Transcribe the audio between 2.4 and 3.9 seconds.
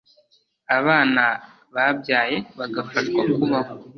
bagafashwa kubaho